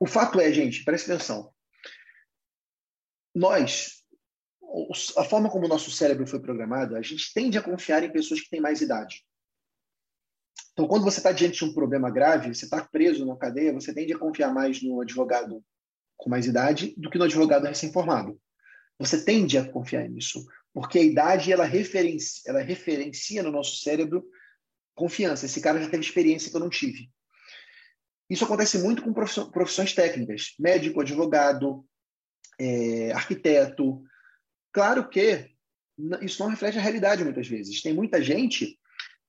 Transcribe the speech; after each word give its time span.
O 0.00 0.06
fato 0.06 0.40
é, 0.40 0.50
gente, 0.50 0.82
preste 0.82 1.12
atenção. 1.12 1.52
Nós, 3.34 4.02
a 5.18 5.24
forma 5.24 5.50
como 5.50 5.66
o 5.66 5.68
nosso 5.68 5.90
cérebro 5.90 6.26
foi 6.26 6.40
programado, 6.40 6.96
a 6.96 7.02
gente 7.02 7.32
tende 7.34 7.58
a 7.58 7.62
confiar 7.62 8.02
em 8.02 8.10
pessoas 8.10 8.40
que 8.40 8.48
têm 8.48 8.62
mais 8.62 8.80
idade. 8.80 9.22
Então, 10.72 10.88
quando 10.88 11.04
você 11.04 11.18
está 11.18 11.32
diante 11.32 11.58
de 11.58 11.64
um 11.66 11.74
problema 11.74 12.10
grave, 12.10 12.54
você 12.54 12.64
está 12.64 12.82
preso 12.82 13.26
na 13.26 13.36
cadeia, 13.36 13.74
você 13.74 13.92
tende 13.92 14.14
a 14.14 14.18
confiar 14.18 14.54
mais 14.54 14.82
no 14.82 15.02
advogado 15.02 15.62
com 16.16 16.30
mais 16.30 16.46
idade 16.46 16.94
do 16.96 17.10
que 17.10 17.18
no 17.18 17.24
advogado 17.24 17.66
recém-formado. 17.66 18.40
Você 18.98 19.22
tende 19.22 19.58
a 19.58 19.70
confiar 19.70 20.08
nisso, 20.08 20.46
porque 20.72 20.98
a 20.98 21.02
idade 21.02 21.52
ela 21.52 21.64
referencia, 21.64 22.50
ela 22.50 22.62
referencia 22.62 23.42
no 23.42 23.50
nosso 23.50 23.76
cérebro 23.76 24.26
confiança. 24.94 25.44
Esse 25.44 25.60
cara 25.60 25.82
já 25.82 25.90
teve 25.90 26.02
experiência 26.02 26.50
que 26.50 26.56
eu 26.56 26.60
não 26.60 26.70
tive. 26.70 27.10
Isso 28.30 28.44
acontece 28.44 28.78
muito 28.78 29.02
com 29.02 29.12
profissões 29.12 29.92
técnicas, 29.92 30.54
médico, 30.56 31.00
advogado, 31.00 31.84
é, 32.58 33.10
arquiteto. 33.10 34.02
Claro 34.72 35.08
que 35.08 35.50
isso 36.22 36.40
não 36.40 36.50
reflete 36.50 36.78
a 36.78 36.80
realidade 36.80 37.24
muitas 37.24 37.48
vezes. 37.48 37.82
Tem 37.82 37.92
muita 37.92 38.22
gente 38.22 38.78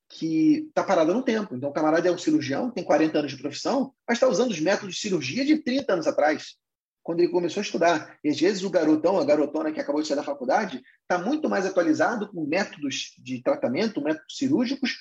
que 0.07 0.67
está 0.67 0.84
parada 0.84 1.13
no 1.13 1.23
tempo. 1.23 1.55
Então, 1.55 1.70
o 1.70 1.73
camarada 1.73 2.07
é 2.07 2.12
um 2.12 2.17
cirurgião, 2.17 2.70
tem 2.70 2.84
40 2.84 3.20
anos 3.20 3.31
de 3.31 3.41
profissão, 3.41 3.91
mas 4.07 4.17
está 4.17 4.27
usando 4.27 4.52
os 4.52 4.59
métodos 4.59 4.95
de 4.95 5.02
cirurgia 5.02 5.43
de 5.43 5.57
30 5.57 5.93
anos 5.93 6.07
atrás, 6.07 6.57
quando 7.02 7.21
ele 7.21 7.31
começou 7.31 7.62
a 7.62 7.63
estudar. 7.63 8.20
E 8.23 8.29
às 8.29 8.40
vezes 8.40 8.63
o 8.63 8.70
garotão, 8.70 9.18
a 9.18 9.26
garotona 9.26 9.71
que 9.71 9.79
acabou 9.79 10.02
de 10.02 10.07
sair 10.07 10.18
da 10.18 10.23
faculdade, 10.23 10.84
está 11.02 11.18
muito 11.18 11.49
mais 11.49 11.65
atualizado 11.65 12.29
com 12.29 12.45
métodos 12.45 13.15
de 13.18 13.41
tratamento, 13.41 14.02
métodos 14.02 14.38
cirúrgicos, 14.38 14.98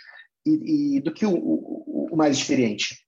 e, 0.46 0.96
e 0.96 1.00
do 1.00 1.12
que 1.12 1.26
o, 1.26 1.34
o, 1.34 2.08
o 2.12 2.16
mais 2.16 2.36
experiente. 2.36 3.04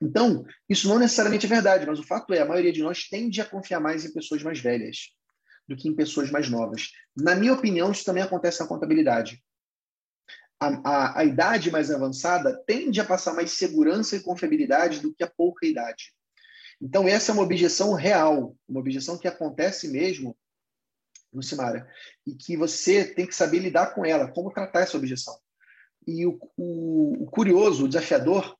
Então, 0.00 0.44
isso 0.68 0.88
não 0.88 0.98
necessariamente 0.98 1.46
é 1.46 1.48
verdade, 1.48 1.86
mas 1.86 1.98
o 1.98 2.02
fato 2.02 2.32
é, 2.34 2.40
a 2.40 2.46
maioria 2.46 2.72
de 2.72 2.82
nós 2.82 3.08
tende 3.08 3.40
a 3.40 3.46
confiar 3.46 3.80
mais 3.80 4.04
em 4.04 4.12
pessoas 4.12 4.42
mais 4.42 4.60
velhas 4.60 5.12
do 5.66 5.76
que 5.76 5.88
em 5.88 5.94
pessoas 5.94 6.30
mais 6.30 6.48
novas. 6.48 6.90
Na 7.16 7.34
minha 7.34 7.52
opinião, 7.52 7.90
isso 7.90 8.04
também 8.04 8.22
acontece 8.22 8.60
na 8.60 8.66
contabilidade 8.66 9.42
a, 10.60 10.66
a, 10.84 11.20
a, 11.20 11.24
idade 11.24 11.70
mais 11.70 11.90
avançada 11.90 12.56
tende 12.66 13.00
a 13.00 13.04
passar 13.04 13.34
mais 13.34 13.52
segurança 13.52 14.16
e 14.16 14.22
confiabilidade 14.22 15.00
do 15.00 15.14
que 15.14 15.22
a 15.22 15.30
pouca 15.30 15.66
idade. 15.66 16.14
Então, 16.80 17.06
essa 17.08 17.30
é 17.30 17.34
uma 17.34 17.42
objeção 17.42 17.92
real, 17.94 18.56
uma 18.68 18.80
objeção 18.80 19.18
que 19.18 19.28
acontece 19.28 19.88
mesmo 19.88 20.36
no 21.32 21.42
Simara, 21.42 21.88
e 22.26 22.34
que 22.34 22.56
você 22.56 23.04
tem 23.04 23.26
que 23.26 23.34
saber 23.34 23.58
lidar 23.58 23.94
com 23.94 24.04
ela, 24.04 24.30
como 24.30 24.52
tratar 24.52 24.80
essa 24.80 24.96
objeção. 24.96 25.38
E 26.06 26.24
o, 26.24 26.38
o, 26.56 27.24
o 27.24 27.26
curioso, 27.26 27.84
o 27.84 27.88
desafiador, 27.88 28.56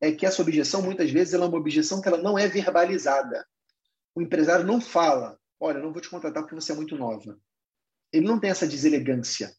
é 0.00 0.12
que 0.12 0.24
essa 0.24 0.42
objeção, 0.42 0.82
muitas 0.82 1.10
vezes, 1.10 1.34
ela 1.34 1.44
é 1.44 1.48
uma 1.48 1.58
objeção 1.58 2.00
que 2.00 2.08
ela 2.08 2.18
não 2.18 2.38
é 2.38 2.48
verbalizada. 2.48 3.46
O 4.14 4.22
empresário 4.22 4.64
não 4.64 4.80
fala, 4.80 5.38
olha, 5.58 5.78
não 5.78 5.92
vou 5.92 6.00
te 6.00 6.08
contratar 6.08 6.42
porque 6.42 6.54
você 6.54 6.72
é 6.72 6.74
muito 6.74 6.96
nova. 6.96 7.38
Ele 8.12 8.26
não 8.26 8.40
tem 8.40 8.50
essa 8.50 8.66
deselegância 8.66 9.54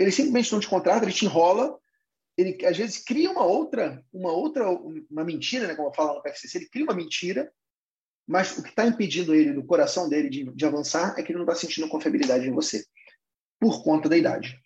ele 0.00 0.10
simplesmente 0.10 0.50
não 0.50 0.60
te 0.60 0.66
contrata, 0.66 1.04
ele 1.04 1.12
te 1.12 1.26
enrola, 1.26 1.78
ele 2.34 2.64
às 2.64 2.74
vezes 2.74 3.04
cria 3.04 3.30
uma 3.30 3.44
outra, 3.44 4.02
uma 4.10 4.32
outra, 4.32 4.66
uma 5.10 5.22
mentira, 5.22 5.66
né, 5.66 5.74
como 5.74 5.92
fala 5.92 6.14
no 6.14 6.22
PFCC, 6.22 6.56
ele 6.56 6.70
cria 6.70 6.84
uma 6.84 6.94
mentira, 6.94 7.52
mas 8.26 8.56
o 8.56 8.62
que 8.62 8.70
está 8.70 8.86
impedindo 8.86 9.34
ele, 9.34 9.52
no 9.52 9.66
coração 9.66 10.08
dele, 10.08 10.30
de, 10.30 10.44
de 10.44 10.64
avançar, 10.64 11.18
é 11.18 11.22
que 11.22 11.30
ele 11.30 11.38
não 11.38 11.44
está 11.44 11.54
sentindo 11.54 11.88
confiabilidade 11.88 12.48
em 12.48 12.52
você, 12.52 12.82
por 13.60 13.84
conta 13.84 14.08
da 14.08 14.16
idade. 14.16 14.58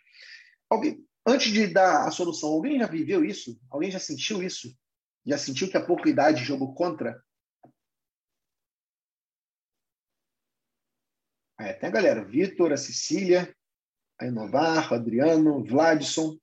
Alguém, 0.70 1.04
antes 1.26 1.50
de 1.50 1.66
dar 1.66 2.06
a 2.06 2.12
solução, 2.12 2.50
alguém 2.50 2.78
já 2.78 2.86
viveu 2.86 3.24
isso? 3.24 3.58
Alguém 3.68 3.90
já 3.90 3.98
sentiu 3.98 4.40
isso? 4.40 4.72
Já 5.26 5.38
sentiu 5.38 5.70
que 5.70 5.76
a 5.76 5.84
pouca 5.84 6.08
idade 6.08 6.44
jogou 6.44 6.74
contra? 6.74 7.22
É, 11.58 11.72
tem 11.72 11.88
a 11.88 11.92
galera, 11.92 12.24
Vitor, 12.24 12.72
a 12.72 12.76
Cecília, 12.76 13.54
a 14.18 14.26
Inovar, 14.26 14.92
o 14.92 14.94
Adriano, 14.94 15.58
o 15.58 15.64
Vladson. 15.64 16.36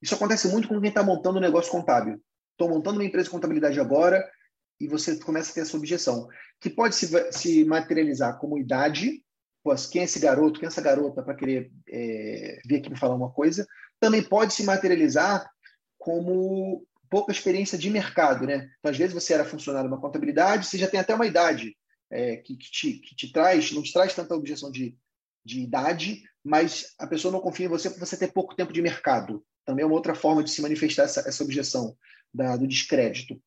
Isso 0.00 0.14
acontece 0.14 0.48
muito 0.48 0.68
com 0.68 0.80
quem 0.80 0.88
está 0.88 1.02
montando 1.02 1.38
um 1.38 1.42
negócio 1.42 1.70
contábil. 1.70 2.22
Estou 2.52 2.68
montando 2.68 2.98
uma 2.98 3.04
empresa 3.04 3.24
de 3.24 3.30
contabilidade 3.30 3.80
agora 3.80 4.30
e 4.78 4.86
você 4.86 5.18
começa 5.18 5.50
a 5.50 5.54
ter 5.54 5.60
essa 5.60 5.76
objeção, 5.76 6.26
que 6.58 6.70
pode 6.70 6.94
se, 6.94 7.32
se 7.32 7.64
materializar 7.66 8.38
como 8.38 8.56
idade, 8.56 9.22
pois 9.62 9.86
quem 9.86 10.00
é 10.00 10.04
esse 10.04 10.18
garoto, 10.18 10.58
quem 10.58 10.66
é 10.66 10.68
essa 10.68 10.80
garota 10.80 11.22
para 11.22 11.34
querer 11.34 11.70
é, 11.88 12.60
vir 12.64 12.76
aqui 12.76 12.88
me 12.88 12.98
falar 12.98 13.14
uma 13.14 13.30
coisa, 13.30 13.66
também 13.98 14.22
pode 14.22 14.54
se 14.54 14.64
materializar 14.64 15.50
como 15.98 16.86
pouca 17.10 17.32
experiência 17.32 17.76
de 17.76 17.90
mercado, 17.90 18.46
né? 18.46 18.70
Então, 18.78 18.90
às 18.90 18.96
vezes 18.96 19.12
você 19.12 19.34
era 19.34 19.44
funcionário 19.44 19.88
de 19.88 19.94
uma 19.94 20.00
contabilidade, 20.00 20.66
você 20.66 20.78
já 20.78 20.88
tem 20.88 21.00
até 21.00 21.14
uma 21.14 21.26
idade 21.26 21.76
é, 22.10 22.36
que, 22.36 22.56
que, 22.56 22.70
te, 22.70 22.92
que 22.94 23.14
te 23.14 23.32
traz, 23.32 23.72
não 23.72 23.82
te 23.82 23.92
traz 23.92 24.14
tanta 24.14 24.34
objeção 24.34 24.70
de 24.70 24.96
de 25.44 25.60
idade, 25.60 26.22
mas 26.44 26.94
a 26.98 27.06
pessoa 27.06 27.32
não 27.32 27.40
confia 27.40 27.66
em 27.66 27.68
você 27.68 27.90
por 27.90 27.98
você 27.98 28.16
ter 28.16 28.32
pouco 28.32 28.54
tempo 28.54 28.72
de 28.72 28.82
mercado. 28.82 29.44
Também 29.64 29.82
é 29.82 29.86
uma 29.86 29.94
outra 29.94 30.14
forma 30.14 30.42
de 30.42 30.50
se 30.50 30.62
manifestar 30.62 31.04
essa, 31.04 31.20
essa 31.28 31.44
objeção 31.44 31.96
da, 32.32 32.56
do 32.56 32.66
descrédito. 32.66 33.40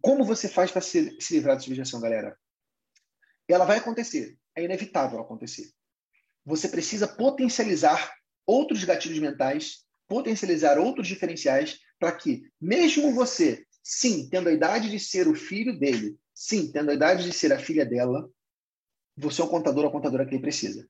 Como 0.00 0.24
você 0.24 0.48
faz 0.48 0.70
para 0.70 0.80
se, 0.80 1.16
se 1.20 1.34
livrar 1.34 1.56
dessa 1.56 1.68
objeção, 1.68 2.00
galera? 2.00 2.36
Ela 3.48 3.64
vai 3.64 3.78
acontecer, 3.78 4.38
é 4.54 4.64
inevitável 4.64 5.20
acontecer. 5.20 5.70
Você 6.44 6.68
precisa 6.68 7.06
potencializar 7.06 8.14
outros 8.46 8.84
gatilhos 8.84 9.18
mentais, 9.18 9.84
potencializar 10.08 10.78
outros 10.78 11.06
diferenciais 11.06 11.78
para 12.00 12.12
que, 12.12 12.50
mesmo 12.58 13.14
você, 13.14 13.64
sim, 13.84 14.28
tendo 14.30 14.48
a 14.48 14.52
idade 14.52 14.90
de 14.90 14.98
ser 14.98 15.28
o 15.28 15.34
filho 15.34 15.78
dele, 15.78 16.18
sim, 16.34 16.72
tendo 16.72 16.90
a 16.90 16.94
idade 16.94 17.22
de 17.22 17.32
ser 17.32 17.52
a 17.52 17.58
filha 17.58 17.84
dela, 17.84 18.28
você 19.16 19.42
é 19.42 19.44
o 19.44 19.48
contador 19.48 19.84
ou 19.84 19.90
a 19.90 19.92
contadora 19.92 20.24
que 20.24 20.34
ele 20.34 20.42
precisa. 20.42 20.88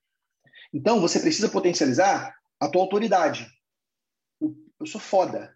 Então, 0.73 1.01
você 1.01 1.19
precisa 1.19 1.49
potencializar 1.49 2.33
a 2.61 2.69
tua 2.69 2.81
autoridade. 2.81 3.51
Eu 4.41 4.87
sou 4.87 5.01
foda. 5.01 5.53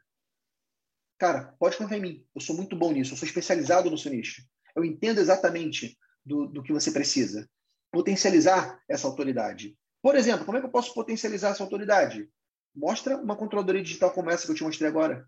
Cara, 1.19 1.55
pode 1.59 1.77
confiar 1.77 1.99
em 1.99 2.03
mim. 2.03 2.27
Eu 2.35 2.41
sou 2.41 2.57
muito 2.57 2.75
bom 2.75 2.91
nisso. 2.91 3.13
Eu 3.13 3.17
sou 3.17 3.27
especializado 3.27 3.89
no 3.89 3.97
seu 3.97 4.11
nicho. 4.11 4.43
Eu 4.75 4.85
entendo 4.85 5.21
exatamente 5.21 5.97
do, 6.27 6.49
do 6.49 6.63
que 6.65 6.73
você 6.73 6.91
precisa. 6.91 7.49
Potencializar 7.93 8.83
essa 8.89 9.07
autoridade. 9.07 9.79
Por 10.03 10.17
exemplo, 10.17 10.45
como 10.45 10.59
é 10.59 10.61
que 10.61 10.67
eu 10.67 10.73
posso 10.73 10.93
potencializar 10.93 11.51
essa 11.51 11.63
autoridade? 11.63 12.29
Mostra 12.75 13.17
uma 13.17 13.37
controladoria 13.37 13.83
digital 13.83 14.11
como 14.11 14.31
essa 14.31 14.47
que 14.47 14.51
eu 14.51 14.57
te 14.57 14.65
mostrei 14.65 14.89
agora. 14.89 15.25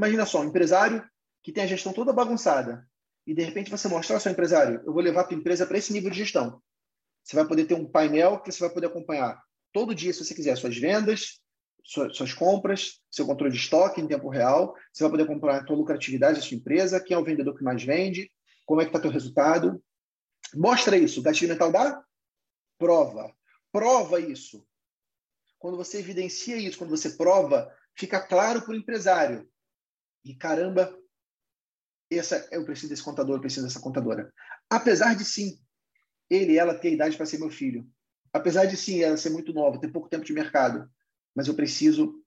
Imagina 0.00 0.24
só, 0.24 0.40
um 0.40 0.44
empresário 0.44 1.06
que 1.42 1.52
tem 1.52 1.62
a 1.62 1.66
gestão 1.66 1.92
toda 1.92 2.10
bagunçada, 2.10 2.88
e 3.26 3.34
de 3.34 3.42
repente 3.42 3.70
você 3.70 3.86
mostrar 3.86 4.16
ao 4.16 4.20
seu 4.20 4.32
empresário, 4.32 4.82
eu 4.86 4.94
vou 4.94 5.02
levar 5.02 5.20
a 5.20 5.24
tua 5.24 5.36
empresa 5.36 5.66
para 5.66 5.76
esse 5.76 5.92
nível 5.92 6.08
de 6.08 6.16
gestão. 6.16 6.58
Você 7.22 7.36
vai 7.36 7.46
poder 7.46 7.66
ter 7.66 7.74
um 7.74 7.84
painel 7.84 8.40
que 8.40 8.50
você 8.50 8.60
vai 8.60 8.70
poder 8.70 8.86
acompanhar 8.86 9.38
todo 9.74 9.94
dia, 9.94 10.10
se 10.10 10.24
você 10.24 10.34
quiser, 10.34 10.56
suas 10.56 10.74
vendas, 10.78 11.38
suas, 11.84 12.32
compras, 12.32 13.02
seu 13.10 13.26
controle 13.26 13.52
de 13.52 13.58
estoque 13.58 14.00
em 14.00 14.08
tempo 14.08 14.30
real. 14.30 14.74
Você 14.90 15.04
vai 15.04 15.10
poder 15.10 15.24
acompanhar 15.24 15.60
a 15.60 15.64
tua 15.64 15.76
lucratividade 15.76 16.36
da 16.36 16.42
sua 16.42 16.56
empresa, 16.56 16.98
quem 16.98 17.14
é 17.14 17.20
o 17.20 17.24
vendedor 17.24 17.54
que 17.54 17.62
mais 17.62 17.84
vende, 17.84 18.30
como 18.64 18.80
é 18.80 18.84
que 18.84 18.88
está 18.88 19.00
teu 19.00 19.10
resultado. 19.10 19.82
Mostra 20.54 20.96
isso. 20.96 21.20
Gatilho 21.20 21.50
mental 21.50 21.70
dá? 21.70 22.02
Prova. 22.78 23.30
Prova 23.70 24.18
isso. 24.18 24.66
Quando 25.58 25.76
você 25.76 25.98
evidencia 25.98 26.56
isso, 26.56 26.78
quando 26.78 26.96
você 26.96 27.10
prova, 27.10 27.70
fica 27.94 28.18
claro 28.18 28.62
para 28.62 28.72
o 28.72 28.76
empresário. 28.76 29.46
E 30.24 30.34
caramba, 30.34 30.96
essa, 32.10 32.48
eu 32.50 32.64
preciso 32.64 32.88
desse 32.88 33.02
contador, 33.02 33.36
eu 33.36 33.40
preciso 33.40 33.66
dessa 33.66 33.80
contadora. 33.80 34.32
Apesar 34.68 35.14
de 35.14 35.24
sim, 35.24 35.58
ele 36.28 36.56
ela 36.56 36.74
ter 36.74 36.92
idade 36.92 37.16
para 37.16 37.26
ser 37.26 37.38
meu 37.38 37.50
filho. 37.50 37.88
Apesar 38.32 38.64
de 38.66 38.76
sim, 38.76 39.00
ela 39.00 39.16
ser 39.16 39.30
muito 39.30 39.52
nova, 39.52 39.80
ter 39.80 39.90
pouco 39.90 40.08
tempo 40.08 40.24
de 40.24 40.32
mercado. 40.32 40.88
Mas 41.34 41.48
eu 41.48 41.54
preciso, 41.54 42.22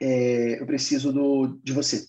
é, 0.00 0.60
eu 0.60 0.66
preciso 0.66 1.12
do, 1.12 1.58
de 1.62 1.72
você. 1.72 2.06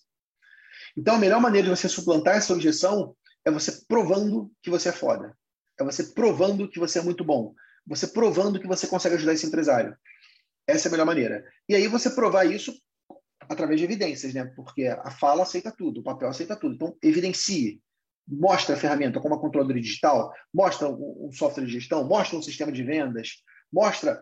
Então, 0.98 1.16
a 1.16 1.20
melhor 1.20 1.40
maneira 1.40 1.68
de 1.68 1.76
você 1.76 1.88
suplantar 1.88 2.36
essa 2.36 2.54
objeção 2.54 3.16
é 3.46 3.52
você 3.52 3.84
provando 3.88 4.52
que 4.62 4.70
você 4.70 4.90
é 4.90 4.94
foda. 4.94 5.38
É 5.80 5.84
você 5.84 6.04
provando 6.04 6.70
que 6.70 6.80
você 6.80 7.00
é 7.00 7.02
muito 7.02 7.24
bom. 7.24 7.54
Você 7.88 8.08
provando 8.08 8.60
que 8.60 8.68
você 8.68 8.88
consegue 8.88 9.16
ajudar 9.16 9.34
esse 9.34 9.48
empresário. 9.48 9.96
Essa 10.68 10.88
é 10.88 10.90
a 10.90 10.92
melhor 10.92 11.06
maneira. 11.06 11.46
E 11.68 11.76
aí 11.76 11.88
você 11.88 12.10
provar 12.10 12.46
isso 12.46 12.74
através 13.50 13.80
de 13.80 13.86
evidências, 13.86 14.34
né? 14.34 14.46
Porque 14.56 14.86
a 14.86 15.10
fala 15.10 15.44
aceita 15.44 15.72
tudo, 15.76 16.02
o 16.02 16.04
papel 16.04 16.30
aceita 16.30 16.56
tudo. 16.56 16.76
Então, 16.76 16.96
evidencie. 17.02 17.82
Mostra 18.28 18.76
a 18.76 18.78
ferramenta 18.78 19.20
como 19.20 19.34
a 19.34 19.42
controladora 19.42 19.82
digital, 19.82 20.32
mostra 20.54 20.88
um 20.88 21.32
software 21.34 21.66
de 21.66 21.72
gestão, 21.72 22.08
mostra 22.08 22.38
um 22.38 22.44
sistema 22.44 22.72
de 22.72 22.84
vendas, 22.84 23.42
mostra 23.74 24.22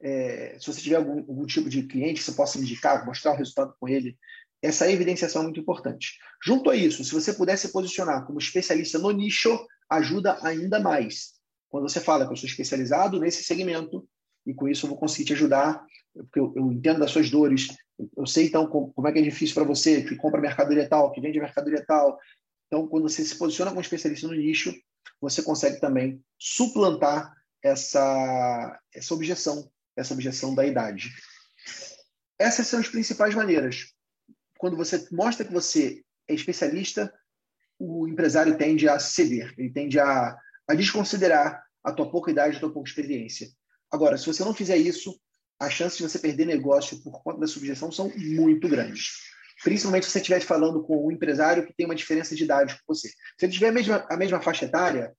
é, 0.00 0.56
se 0.58 0.66
você 0.66 0.80
tiver 0.80 0.96
algum, 0.96 1.18
algum, 1.20 1.46
tipo 1.46 1.68
de 1.68 1.84
cliente 1.84 2.20
que 2.20 2.24
você 2.24 2.32
possa 2.32 2.58
indicar, 2.58 3.06
mostrar 3.06 3.32
o 3.32 3.36
resultado 3.36 3.74
com 3.78 3.88
ele. 3.88 4.18
Essa 4.60 4.90
evidenciação 4.90 5.42
é 5.42 5.44
muito 5.44 5.60
importante. 5.60 6.18
Junto 6.44 6.70
a 6.70 6.76
isso, 6.76 7.04
se 7.04 7.12
você 7.12 7.32
puder 7.32 7.56
se 7.56 7.70
posicionar 7.72 8.26
como 8.26 8.38
especialista 8.38 8.98
no 8.98 9.10
nicho, 9.10 9.56
ajuda 9.88 10.38
ainda 10.42 10.80
mais. 10.80 11.34
Quando 11.68 11.88
você 11.88 12.00
fala 12.00 12.26
que 12.26 12.32
eu 12.32 12.36
sou 12.36 12.48
especializado 12.48 13.20
nesse 13.20 13.44
segmento, 13.44 14.06
e 14.46 14.54
com 14.54 14.68
isso 14.68 14.86
eu 14.86 14.90
vou 14.90 14.98
conseguir 14.98 15.26
te 15.26 15.32
ajudar, 15.34 15.84
porque 16.12 16.40
eu, 16.40 16.52
eu 16.56 16.72
entendo 16.72 17.00
das 17.00 17.10
suas 17.10 17.30
dores, 17.30 17.68
Eu 18.16 18.26
sei, 18.26 18.46
então, 18.46 18.66
como 18.66 19.08
é 19.08 19.12
que 19.12 19.18
é 19.18 19.22
difícil 19.22 19.54
para 19.54 19.64
você 19.64 20.02
que 20.02 20.16
compra 20.16 20.40
mercadoria 20.40 20.88
tal, 20.88 21.12
que 21.12 21.20
vende 21.20 21.40
mercadoria 21.40 21.84
tal. 21.86 22.18
Então, 22.66 22.86
quando 22.86 23.08
você 23.08 23.24
se 23.24 23.36
posiciona 23.36 23.70
como 23.70 23.80
especialista 23.80 24.26
no 24.26 24.34
nicho, 24.34 24.74
você 25.20 25.42
consegue 25.42 25.80
também 25.80 26.22
suplantar 26.38 27.32
essa, 27.62 28.80
essa 28.94 29.14
objeção, 29.14 29.70
essa 29.96 30.12
objeção 30.12 30.54
da 30.54 30.66
idade. 30.66 31.10
Essas 32.38 32.66
são 32.66 32.80
as 32.80 32.88
principais 32.88 33.34
maneiras. 33.34 33.94
Quando 34.58 34.76
você 34.76 35.06
mostra 35.10 35.44
que 35.44 35.52
você 35.52 36.02
é 36.28 36.34
especialista, 36.34 37.12
o 37.78 38.06
empresário 38.08 38.56
tende 38.56 38.88
a 38.88 38.98
ceder, 38.98 39.54
ele 39.56 39.70
tende 39.70 39.98
a, 39.98 40.36
a 40.68 40.74
desconsiderar 40.74 41.64
a 41.82 41.92
tua 41.92 42.10
pouca 42.10 42.30
idade, 42.30 42.56
a 42.56 42.60
tua 42.60 42.72
pouca 42.72 42.88
experiência. 42.88 43.48
Agora, 43.90 44.18
se 44.18 44.26
você 44.26 44.44
não 44.44 44.54
fizer 44.54 44.76
isso, 44.76 45.18
as 45.58 45.72
chances 45.72 45.98
de 45.98 46.02
você 46.02 46.18
perder 46.18 46.46
negócio 46.46 47.02
por 47.02 47.22
conta 47.22 47.40
da 47.40 47.46
subjeção 47.46 47.90
são 47.90 48.10
muito 48.16 48.68
grandes. 48.68 49.12
Principalmente 49.62 50.04
se 50.04 50.12
você 50.12 50.18
estiver 50.18 50.40
falando 50.40 50.82
com 50.82 51.06
um 51.06 51.10
empresário 51.10 51.66
que 51.66 51.72
tem 51.72 51.86
uma 51.86 51.94
diferença 51.94 52.34
de 52.34 52.44
idade 52.44 52.74
com 52.74 52.94
você. 52.94 53.08
Se 53.08 53.46
ele 53.46 53.52
tiver 53.52 53.68
a 53.68 53.72
mesma, 53.72 54.06
a 54.10 54.16
mesma 54.16 54.40
faixa 54.40 54.66
etária, 54.66 55.14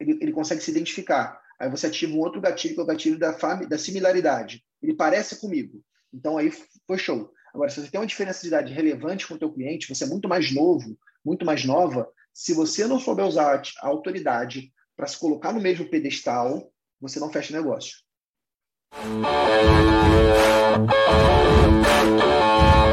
ele, 0.00 0.18
ele 0.20 0.32
consegue 0.32 0.62
se 0.62 0.70
identificar. 0.70 1.38
Aí 1.60 1.70
você 1.70 1.86
ativa 1.86 2.14
um 2.14 2.18
outro 2.18 2.40
gatilho, 2.40 2.74
que 2.74 2.80
é 2.80 2.82
o 2.82 2.86
gatilho 2.86 3.18
da, 3.18 3.32
da 3.32 3.78
similaridade. 3.78 4.64
Ele 4.82 4.94
parece 4.94 5.36
comigo. 5.38 5.82
Então 6.12 6.38
aí 6.38 6.50
foi 6.86 6.98
show. 6.98 7.30
Agora, 7.54 7.70
se 7.70 7.80
você 7.80 7.90
tem 7.90 8.00
uma 8.00 8.06
diferença 8.06 8.40
de 8.40 8.48
idade 8.48 8.72
relevante 8.72 9.26
com 9.26 9.34
o 9.34 9.38
teu 9.38 9.52
cliente, 9.52 9.88
você 9.88 10.04
é 10.04 10.08
muito 10.08 10.28
mais 10.28 10.52
novo, 10.52 10.98
muito 11.24 11.44
mais 11.44 11.64
nova, 11.64 12.10
se 12.32 12.52
você 12.52 12.86
não 12.86 12.98
souber 12.98 13.24
usar 13.24 13.62
a 13.78 13.86
autoridade 13.86 14.72
para 14.96 15.06
se 15.06 15.18
colocar 15.18 15.52
no 15.52 15.60
mesmo 15.60 15.88
pedestal, 15.88 16.72
você 17.00 17.20
não 17.20 17.30
fecha 17.30 17.56
negócio. 17.56 18.03
Thank 18.96 19.24
you. 22.68 22.83